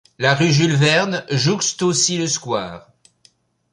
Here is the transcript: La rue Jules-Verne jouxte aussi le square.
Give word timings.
La 0.17 0.33
rue 0.33 0.51
Jules-Verne 0.51 1.23
jouxte 1.29 1.83
aussi 1.83 2.17
le 2.17 2.25
square. 2.25 2.87